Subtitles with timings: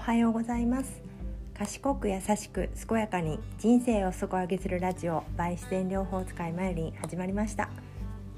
[0.00, 1.02] はようございます。
[1.52, 7.68] 賢く優しく健やかに人生を底上げするラジオ by 自然療法使いマユリン始まりました。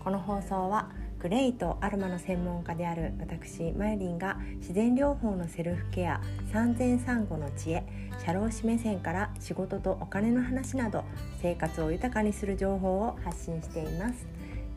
[0.00, 6.20] この放送はグレイとアロマの専門家である私マユリンが自然療法のセルフケア
[6.52, 7.84] 産前産後の知恵
[8.26, 11.04] 社労士目線から仕事とお金の話など
[11.40, 14.26] 生活を豊かにする情報を発信しています。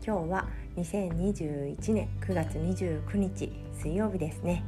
[0.05, 0.47] 今日は
[0.77, 4.63] 2021年9月29日水曜日ですね。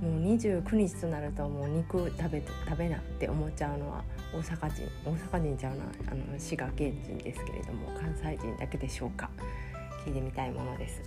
[0.00, 9.30] もう29日となるともう肉食べ食べなって思っちゃうのは大阪人大阪人ちゃうなあの滋賀県人ですけれども関西人だけでしょうか。
[10.04, 11.02] 聞いてみたいものです。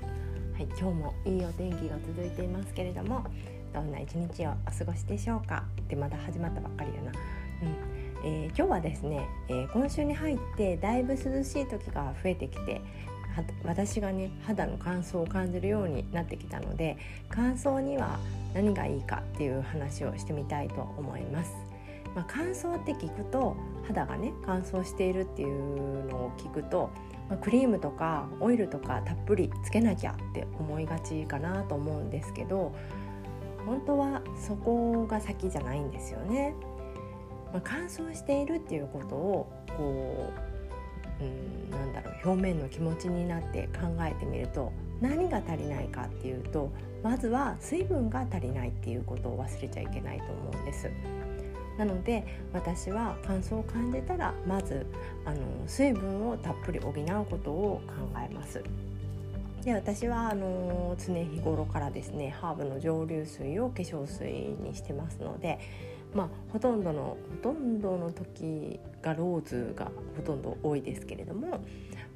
[0.54, 3.26] はい今日もいいお天気が続いていますけれども
[3.74, 5.64] どんな一日をお過ごしでしょうか。
[5.88, 7.12] でまだ始まったばっかりやな。
[7.64, 8.02] うん。
[8.24, 12.82] えー、今日はですね、えー、今週に入ってだいぶ涼しい時が増えてきて
[13.64, 16.98] 私がね肌の乾燥を感じるようになってきたので
[17.30, 18.20] 乾燥には
[18.54, 21.54] 何がいいかっていう話をしてみたいと思います。
[22.16, 23.56] まあ、乾燥って聞くと
[23.88, 26.90] 肌がね乾燥しているっていうのを聞くと、
[27.30, 32.76] まあ、クリームとかオイルとかたっぷりつけなきゃって思いがちかなと思うんですけど
[33.66, 36.54] 本当はそこが先じゃないんですよね。
[37.54, 40.51] まあ、乾燥しているっていうことをこう
[41.22, 46.70] うんなんだろう表面の気持ちになって考えてみると何が足りないかっていうと
[47.04, 50.90] まずは水分が足りないっていうことを忘れちゃいけないと思うんです。
[51.78, 54.86] なので私は乾燥を感じたらまず
[55.26, 58.62] あの水分をたっぷり補うことを考えます。
[59.64, 65.60] で私はあの常日頃からですねハーブの蒸留水を化粧水にしてますので
[66.14, 71.64] まあ、ほとんどのほとんどの時がローズがほとんど多いですけれども、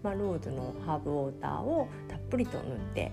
[0.04, 3.12] まあ、ローズのハーブウォーターをたっぷりと塗って、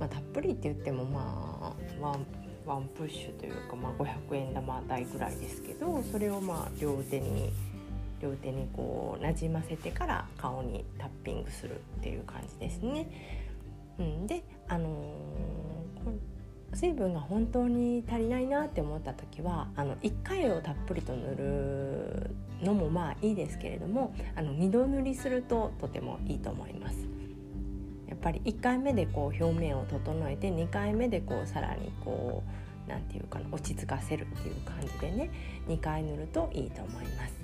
[0.00, 2.26] まあ、たっぷりって言ってもまあワン
[2.66, 7.52] ワンプッシュというか、まあ、500円玉台ぐらいですけどそれをまあ両手に
[8.22, 13.06] 両手にこうなじませてから顔にタッピングするっていう感じですね。
[13.98, 16.33] うん、であのー
[16.74, 22.30] 水分が本当に足りないなって思った時はあの1回をたっぷりと塗
[22.60, 26.96] るのもまあいいですけれどもあの2度塗りするととてもいいと思います。
[28.08, 32.42] やっぱり1回目でこう表面を整えて2回目でこうさらにこ
[32.86, 35.30] う何て言うかな落ち着かせるっていう感じでね
[35.68, 37.34] 2回塗るといいと思います。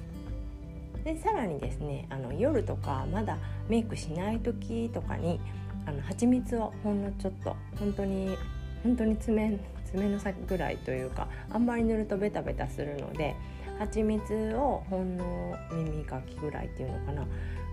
[1.04, 5.41] でさらにですねあの夜とかまだメイクしない時とかに
[5.86, 8.36] あの蜂蜜をほんのちょっと本当に
[8.82, 9.58] 本当に爪
[9.92, 13.34] 爪の先ぐらいというかあんまり塗るとベタベタするので
[13.78, 17.26] 蜂蜜をほんの耳かきぐらいっていうのかな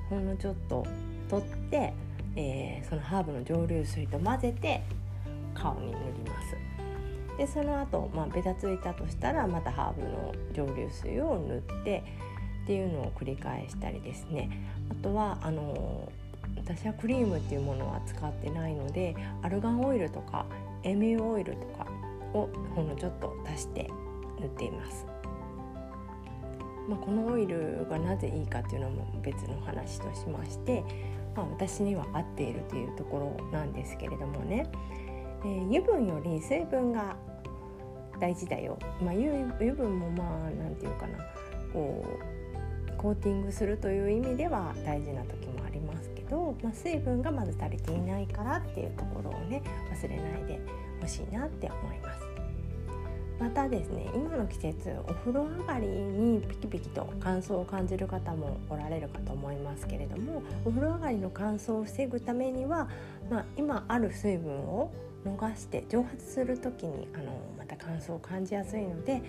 [0.10, 0.86] ほんのちょっと
[1.30, 1.94] 取って、
[2.36, 4.82] えー、そのハーブの蒸留水と混ぜて
[5.54, 6.58] 顔に塗ります。
[7.38, 12.04] でその後、まあベタついたとしたらまたハーブの蒸留水を塗って
[12.64, 14.50] っていうのを繰り返したりですね
[14.90, 16.12] あとはあの
[16.58, 20.46] 私はクリームっていうものは使ってないのでアルガンオイルとか
[20.84, 21.88] エミューオイルとか
[22.34, 23.90] をほんのちょっと足して
[24.40, 25.06] 塗っています。
[26.88, 30.84] まあ、このオイルがなぜいいかっていうのも別の話としまして、
[31.36, 34.70] まあ、私には合っているというところなんですけれどもね、
[35.44, 37.18] えー、油分より水分が
[38.22, 41.18] 大事だよ、まあ、油分もまあ何て言うかな。
[41.74, 42.38] こう
[42.98, 45.47] コーティングするという意味では大事な時
[46.30, 50.62] ど、まあ、水分がまず足りていないからっていうところをね忘れないで
[51.02, 52.38] ほしいなって思います。
[53.40, 62.90] またですね今の季節お風呂上がりにピキピキと乾燥を感じる方もおられるかと思いますけれどもお風呂上がりの乾燥を防ぐためには、
[63.30, 64.92] まあ、今ある水分を
[65.26, 67.26] 逃して蒸発する時にあの
[67.58, 69.22] また乾燥を感じやすいので、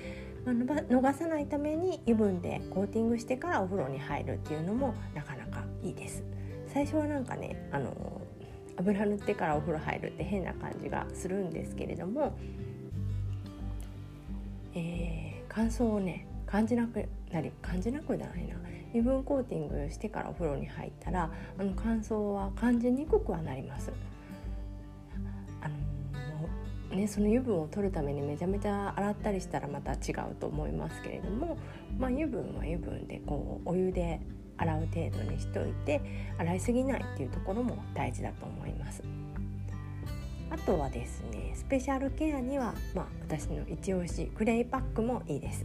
[0.46, 6.24] まあ、逃さないために油分でコーティングしてからお風呂に入るっていうのもなかなかいいです。
[6.68, 8.20] 最初はなんかねあの
[8.76, 12.36] 油塗ってからお風呂入るって変な感じがするんですけれども、
[14.74, 18.56] えー、乾燥をね感じなくなり感じなくないな
[18.94, 23.92] 油分コーティングしてからお風呂に入ったらあの乾燥は感じにくくはなります。
[25.60, 31.58] あのね、その油分を取るためにめちゃめちゃ洗ったりしたらまた違うと思いますけれども、
[31.98, 34.20] まあ、油分は油分でこうお湯で
[34.58, 36.00] 洗う程度にしておいて
[36.38, 39.02] 洗いすぎないっていうところも大事だと思います。
[40.50, 45.64] あとはですねスペシャルケアには、まあ、私の一押しクレイパックもいいです。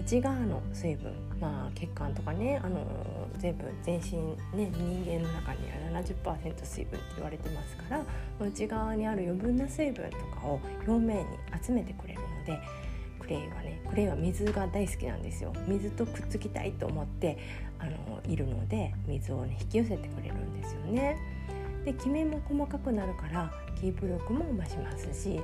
[0.00, 2.84] 内側の水分、まあ、血管とかね、あの
[3.38, 4.18] 全部全身、
[4.56, 8.02] ね、人間の中には70%水分って言われてますから
[8.40, 11.24] 内側にある余分な水分とかを表面に
[11.62, 12.58] 集めてくれるので
[13.30, 13.80] レイはね。
[13.88, 15.52] クレイは水が大好きなんですよ。
[15.66, 17.38] 水とくっつきたいと思って
[17.78, 21.16] あのいるので水をね引き寄せてくれるんですよね。
[21.84, 23.50] できめも細かくなるから
[23.80, 25.40] キープ力も増しますし、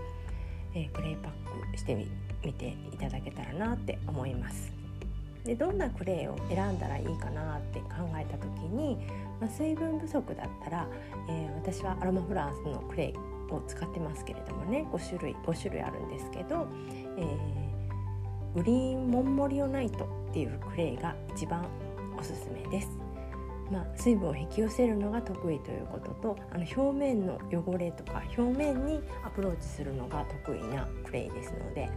[0.74, 4.72] えー、クレイパックしてみていただけたらなって思います。
[5.44, 7.86] でどんなクレイを選んだらいいかなって考
[8.16, 8.98] えた時に、
[9.40, 10.88] まあ、水分不足だったら、
[11.28, 13.14] えー、私はアロマフランスのクレイ
[13.52, 16.66] を使ってますけれどもね5種類5種類あるんですけど、
[17.16, 17.65] えー、
[18.56, 21.66] グリーンモンモリオナイトっていうクレイが一番
[22.18, 22.88] おすすめです。
[23.70, 31.90] まあ、水分を引き寄せるのが得意ということとあの表面の汚れとか表面にアプローチするのが得意なクレイですので、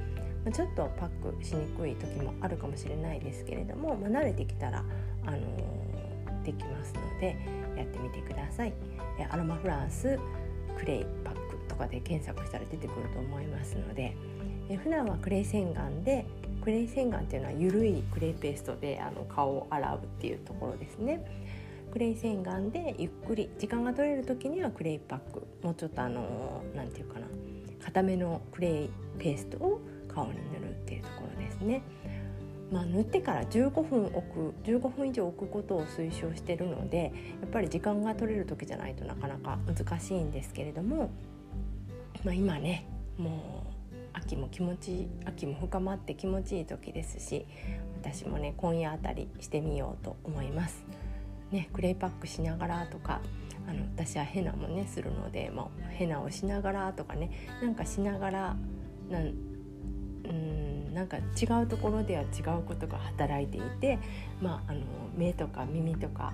[0.44, 4.84] ま、ちょっとパックしにくい時もあるかもしれないですけれども、まあ、慣れてきたら、
[5.28, 7.38] あのー、できますので
[7.78, 8.74] やってみてください。
[9.32, 10.20] アロマフランス
[10.78, 11.40] クレイパック
[11.70, 14.16] とかで検索したら出てくると思いますので
[14.70, 16.26] え普段はクレイ洗顔で
[16.62, 21.24] クレイ洗顔っていうのは緩いクレイペーストであの顔を洗うっていうところですね。
[21.92, 27.26] クレイ洗顔でゆっくり時間が取れる時にはクレイパックもうちょっとあの何て言うかな
[27.84, 31.82] 固めのクレイペーストを顔に塗るっていうところですね。
[32.72, 37.12] まあ、塗ってから15分置く15分以上置くことを推奨してるので
[37.42, 41.10] やっぱり時間が取れる時じゃないとなかなか難しいんですけれども、
[42.24, 42.86] まあ、今ね
[43.18, 43.79] もう
[44.14, 47.46] 秋も気持ち秋も深まって気持ちいい時ですし
[48.02, 50.84] 私もね今夜あたりしてみようと思います。
[51.52, 53.22] ね、クレイパックしながらとか
[53.68, 58.56] あの私はヘナもねするので、まあ、ヘナをしながらとかねなんかしながら
[59.10, 59.34] なん
[60.26, 64.00] うんなんか違うところでは違うことが働いていて、
[64.42, 64.82] まあ、あの
[65.16, 66.34] 目とか耳とか、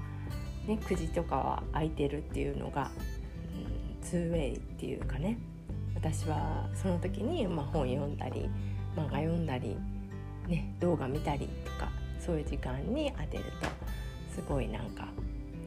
[0.68, 2.92] ね、口とかは開いてるっていうのが、
[4.02, 5.38] うん、ツーウェイっていうかね
[6.06, 8.48] 私はその時に、まあ、本読んだり
[8.96, 9.76] 漫画読んだり、
[10.48, 11.90] ね、動画見たりとか
[12.24, 13.68] そういう時間に当てると
[14.34, 15.08] すごいなんか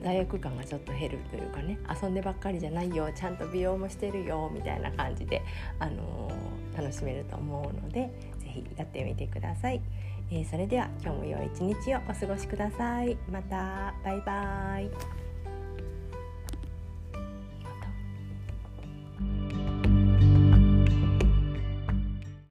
[0.03, 5.43] 罪悪感がちょっと減るというかね遊んでばっかりじゃないよちゃんと美容もしてるよみたいな感じで、
[5.81, 8.09] あのー、楽しめると思うので
[8.39, 9.81] 是非やってみてください、
[10.31, 13.17] えー、それでは今日も良い一日をお過ごしください。
[13.31, 15.28] またバイバーイ。